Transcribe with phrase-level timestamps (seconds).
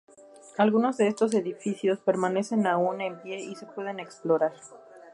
[0.57, 4.53] Algunos de estos edificios permanecen aún en pie y se pueden explorar.